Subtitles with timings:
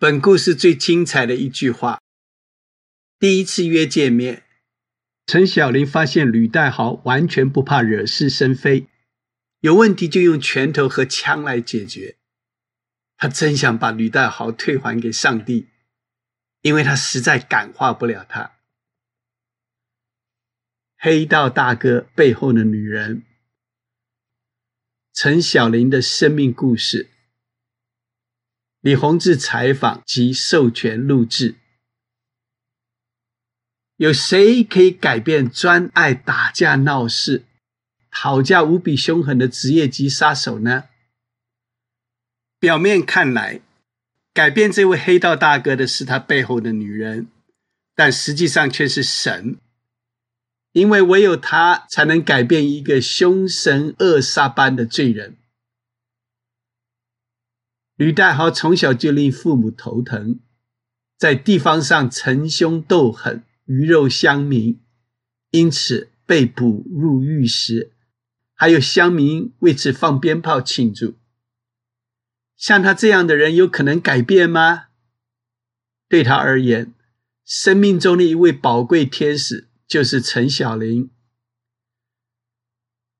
[0.00, 2.00] 本故事最精彩的一句话：
[3.18, 4.44] 第一次约见面，
[5.26, 8.86] 陈小玲发现吕代豪完全不怕惹是生非，
[9.58, 12.16] 有问题就用拳头和枪来解决。
[13.16, 15.66] 他真想把吕代豪退还给上帝，
[16.60, 18.52] 因为他实在感化不了他。
[20.96, 23.24] 黑道大哥背后的女人，
[25.12, 27.10] 陈小玲的生命故事。
[28.88, 31.56] 李洪志采访及授权录制。
[33.96, 37.44] 有谁可以改变专爱打架闹事、
[38.10, 40.84] 讨价无比凶狠的职业级杀手呢？
[42.58, 43.60] 表面看来，
[44.32, 47.28] 改变这位黑道大哥的是他背后的女人，
[47.94, 49.58] 但实际上却是神，
[50.72, 55.36] 因为唯有他才能改变一个凶神恶煞般的罪人。
[57.98, 60.38] 吕代豪从小就令父母头疼，
[61.16, 64.80] 在地方上逞凶斗狠、鱼肉乡民，
[65.50, 67.90] 因此被捕入狱时，
[68.54, 71.16] 还有乡民为此放鞭炮庆祝。
[72.56, 74.84] 像他这样的人，有可能改变吗？
[76.08, 76.94] 对他而言，
[77.44, 81.10] 生命中的一位宝贵天使就是陈小玲。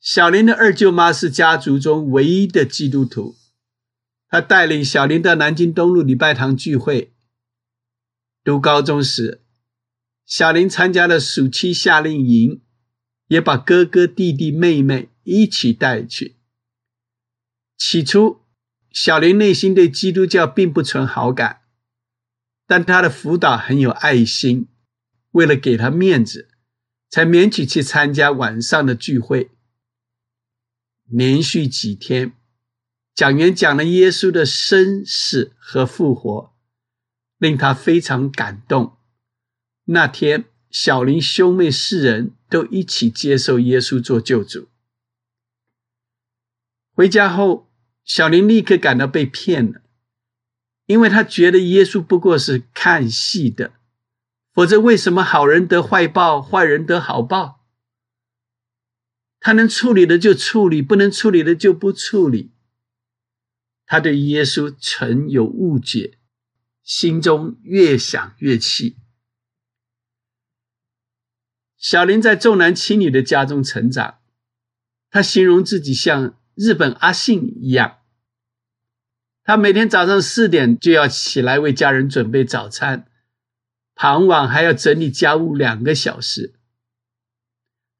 [0.00, 3.36] 小玲的二舅妈是家族中唯一的基督徒。
[4.34, 7.12] 他带领小林到南京东路礼拜堂聚会。
[8.42, 9.44] 读高中时，
[10.26, 12.60] 小林参加了暑期夏令营，
[13.28, 16.34] 也把哥哥、弟弟、妹妹一起带去。
[17.78, 18.40] 起初，
[18.90, 21.60] 小林内心对基督教并不存好感，
[22.66, 24.66] 但他的辅导很有爱心，
[25.30, 26.48] 为了给他面子，
[27.08, 29.52] 才勉强去参加晚上的聚会。
[31.04, 32.32] 连续几天。
[33.14, 36.52] 讲员讲了耶稣的生死和复活，
[37.38, 38.96] 令他非常感动。
[39.84, 44.68] 那天，小林兄妹四人都一起接受耶稣做救主。
[46.92, 47.70] 回家后，
[48.04, 49.82] 小林立刻感到被骗了，
[50.86, 53.74] 因为他觉得耶稣不过是看戏的，
[54.52, 57.64] 否则为什么好人得坏报，坏人得好报？
[59.38, 62.53] 他能处理的就处理，不能处理的就不处理。
[63.86, 66.18] 他对耶稣曾有误解，
[66.82, 68.96] 心中越想越气。
[71.76, 74.20] 小林在重男轻女的家中成长，
[75.10, 77.98] 他形容自己像日本阿信一样。
[79.42, 83.06] 他每天早上四点就要起来为家人准备早餐，
[83.94, 86.54] 傍晚还要整理家务两个小时。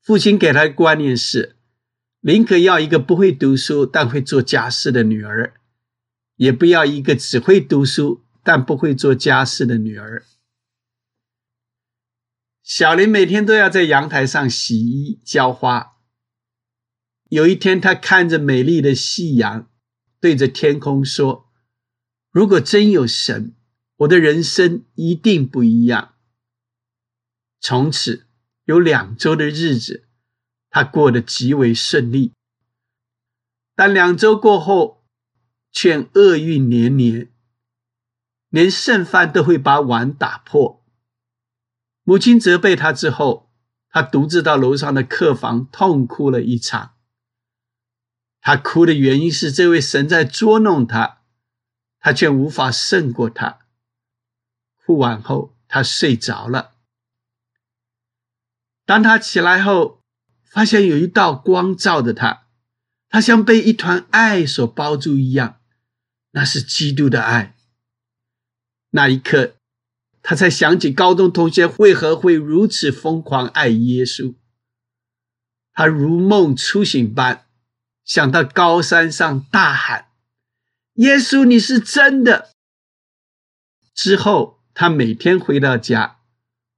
[0.00, 1.56] 父亲给他的观念是：
[2.20, 5.60] 宁可要一个不会读书但会做家事的女儿。
[6.36, 10.24] 也不要一个只会读书但不会做家事的女儿。
[12.62, 15.98] 小林每天都要在阳台上洗衣浇花。
[17.28, 19.68] 有一天，他看着美丽的夕阳，
[20.20, 21.50] 对着天空说
[22.32, 23.54] ：“如果真有神，
[23.96, 26.14] 我的人生一定不一样。”
[27.60, 28.26] 从此，
[28.64, 30.06] 有两周的日子，
[30.70, 32.32] 他过得极为顺利。
[33.74, 35.03] 但两周过后，
[35.74, 37.30] 却厄运连连，
[38.48, 40.82] 连剩饭都会把碗打破。
[42.04, 43.50] 母亲责备他之后，
[43.90, 46.94] 他独自到楼上的客房痛哭了一场。
[48.40, 51.22] 他哭的原因是这位神在捉弄他，
[51.98, 53.58] 他却无法胜过他。
[54.76, 56.74] 哭完后，他睡着了。
[58.86, 60.00] 当他起来后，
[60.44, 62.46] 发现有一道光照着他，
[63.08, 65.60] 他像被一团爱所包住一样。
[66.34, 67.56] 那是基督的爱。
[68.90, 69.54] 那一刻，
[70.20, 74.34] 他才想起高中同学为何会如此疯狂爱耶稣。
[75.72, 77.46] 他如梦初醒般
[78.04, 80.08] 想到高山上大喊
[80.94, 82.50] ：“耶稣，你是真的！”
[83.94, 86.18] 之后，他每天回到家，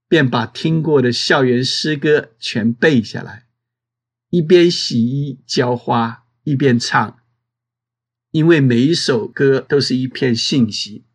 [0.07, 3.47] 便把听过的校园诗歌全背下来，
[4.29, 7.19] 一边洗衣浇花，一边唱。
[8.37, 11.07] 因为每一首歌都是一片信息，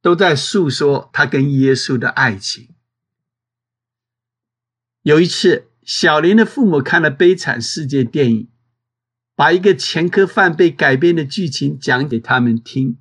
[0.00, 2.68] 都在诉说他跟耶稣的爱情。
[5.02, 8.48] 有一次，小林的父母看了《悲惨世界》电影，
[9.34, 12.98] 把一个前科犯被改编的剧情讲给他们听。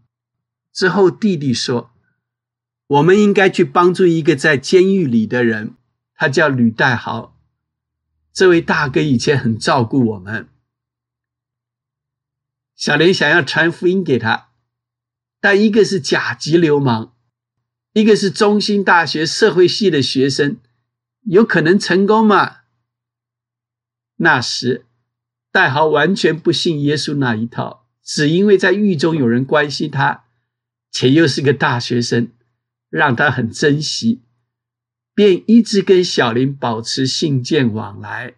[0.73, 1.91] 之后，弟弟说
[2.87, 5.75] ：“我们应该去帮助一个在监狱里的人，
[6.15, 7.39] 他叫吕代豪。
[8.33, 10.49] 这位大哥以前很照顾我们。”
[12.75, 14.49] 小林想要传福音给他，
[15.39, 17.13] 但一个是甲级流氓，
[17.93, 20.57] 一个是中兴大学社会系的学生，
[21.21, 22.61] 有可能成功吗？
[24.17, 24.85] 那时，
[25.51, 30.25] 戴豪完全不信耶稣那一套，只因为在狱中有人关心他，
[30.91, 32.31] 且又是个大学生，
[32.89, 34.23] 让他很珍惜，
[35.13, 38.35] 便一直跟小林保持信件往来。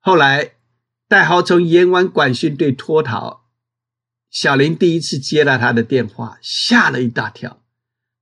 [0.00, 0.53] 后来，
[1.06, 3.46] 戴豪从阎王管训队脱逃，
[4.30, 7.62] 小林第一次接了他的电话，吓了一大跳，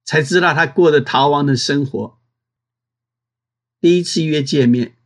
[0.05, 2.21] 才知道他过着逃亡的生活。
[3.81, 4.97] 第一次约见面。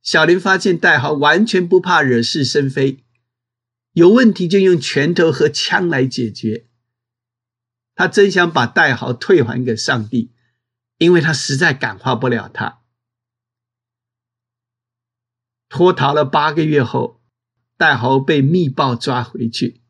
[0.00, 3.04] 小林发现戴豪完全不怕惹是生非，
[3.92, 6.66] 有问题就用拳头和枪来解决。
[7.94, 10.32] 他真想把戴豪退还给上帝，
[10.98, 12.81] 因为他实在感化不了他。
[15.72, 17.22] 脱逃了八个月后，
[17.78, 19.80] 戴豪被密报抓回去。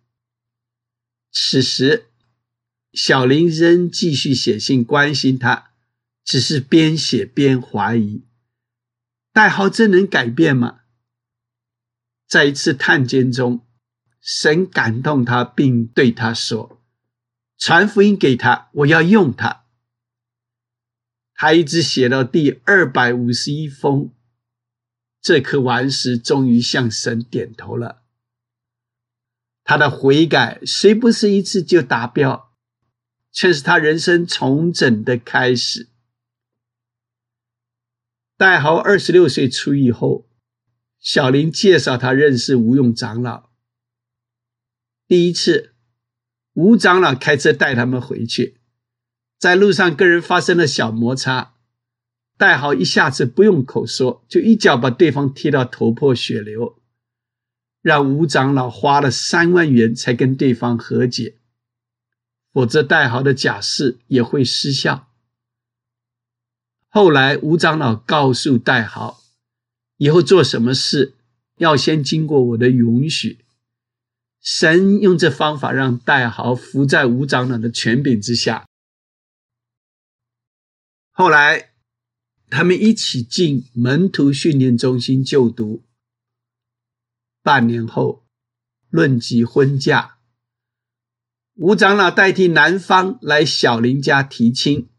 [1.33, 2.07] 此时，
[2.93, 5.73] 小林仍继续写信关心他，
[6.23, 8.25] 只是边写边怀疑。
[9.33, 10.83] 代号真能改变吗？
[12.29, 13.67] 在一次探监中，
[14.21, 16.81] 神感动他，并对他说
[17.59, 19.65] ：“传福音给他，我要用他。”
[21.35, 24.15] 他一直写到第二百五十一封，
[25.23, 28.03] 这颗顽石终于向神点头了。
[29.63, 32.53] 他的悔改虽不是一次就达标，
[33.31, 35.89] 却是他人生重整的开始。
[38.37, 40.29] 戴豪二十六岁出狱后，
[40.99, 43.51] 小林介绍他认识吴用长老。
[45.07, 45.77] 第一次，
[46.55, 48.61] 吴长老开车带他们回去，
[49.39, 51.52] 在路上跟人发生了小摩擦，
[52.37, 56.79] 戴豪一下子不用口说，就一脚把对方踢到头破血流，
[57.81, 61.37] 让吴长老花了三万元才跟对方和解，
[62.53, 65.09] 否则戴豪的假释也会失效。
[66.89, 69.23] 后来，吴长老告诉戴豪，
[69.97, 71.15] 以后做什么事
[71.57, 73.39] 要先经过我的允许。
[74.41, 78.67] 神用这方法让戴豪服在吴长老的权柄之下。
[81.13, 81.72] 后来，
[82.55, 85.85] 他们一起进门徒训练中心就读。
[87.43, 88.27] 半年后，
[88.91, 90.19] 论及婚嫁，
[91.55, 94.91] 吴长老代替男方来小林家提亲。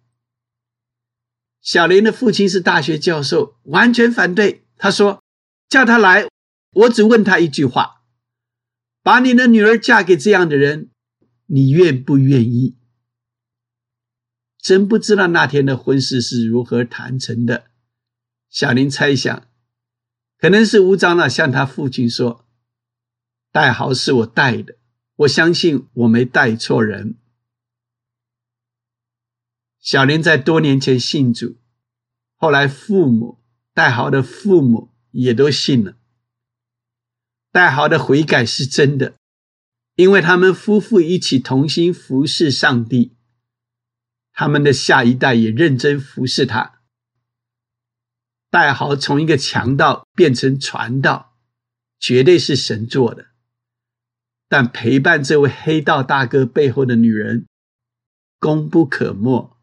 [1.62, 4.66] 小林的父亲是大学教授，完全反对。
[4.76, 5.22] 他说
[5.70, 6.28] ：“叫他来，
[6.72, 8.02] 我只问他一句话：
[9.04, 10.90] 把你的女儿嫁给这样的人，
[11.46, 12.78] 你愿不愿意？”
[14.63, 17.65] 真不知道那天的婚事是如何谈成的。
[18.50, 19.45] 小林猜想，
[20.38, 22.48] 可能是吴长老向他父亲说
[23.51, 24.77] ：“代豪是我带的，
[25.18, 27.18] 我相信我没带错人。”
[29.81, 31.57] 小林在多年前信主，
[32.38, 33.44] 后来父母
[33.74, 35.98] 戴豪的父母也都信了。
[37.51, 39.18] 戴豪的悔改是真的，
[39.95, 43.18] 因为他们夫妇一起同心服侍上帝，
[44.34, 46.82] 他们的下一代也认真服侍他。
[48.50, 51.38] 戴豪从一个强盗变成传道，
[52.00, 53.28] 绝对是神做的。
[54.48, 57.48] 但陪伴这位黑道大哥背后的女人，
[58.40, 59.58] 功不可没。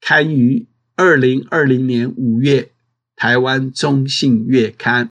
[0.00, 2.72] 刊于二零二零年五月，
[3.16, 5.10] 台湾中信月刊。